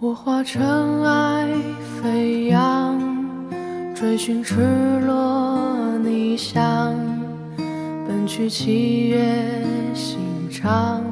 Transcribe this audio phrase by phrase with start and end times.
[0.00, 1.48] 我化尘埃
[2.00, 2.96] 飞扬，
[3.96, 4.54] 追寻赤
[5.00, 6.94] 裸逆翔，
[8.06, 9.18] 奔去七月
[9.94, 10.20] 心
[10.52, 11.02] 肠，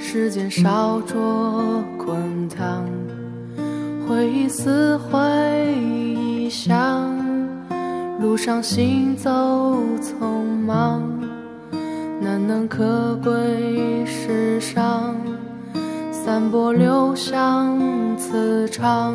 [0.00, 2.84] 时间烧灼滚烫，
[4.08, 5.16] 回忆撕毁
[5.76, 7.16] 臆想，
[8.20, 9.30] 路上行走
[10.02, 10.23] 匆
[16.24, 19.14] 散播留香磁场。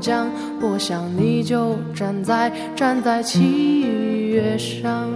[0.00, 0.28] 江，
[0.60, 3.80] 我想你就站在站在七
[4.28, 5.08] 月上。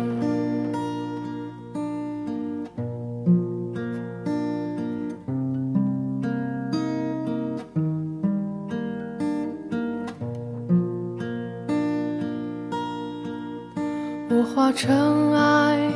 [14.33, 15.91] 我化尘埃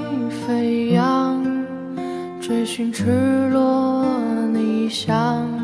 [0.46, 1.42] 飞扬，
[2.40, 3.04] 追寻赤
[3.50, 4.04] 裸
[4.52, 5.63] 逆翔。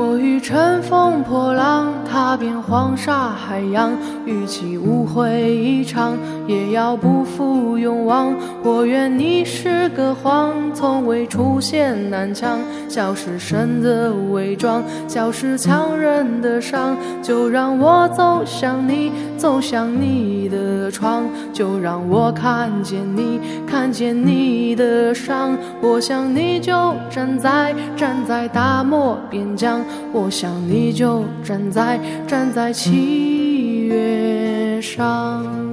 [0.00, 1.92] 我欲乘风破浪，
[2.30, 3.90] 踏遍黄沙海洋，
[4.24, 8.32] 与其误会一场，也要不负勇往。
[8.62, 16.96] 我愿你是个谎，从未出现南墙，笑是神的伪装，笑是强忍的伤。
[17.20, 25.58] 就让我走向你，走向你的窗，就让我看见你，看见你的伤。
[25.82, 29.80] 我想你就站在，站在大漠边疆。
[30.12, 35.69] 我想你就站在站在七月上。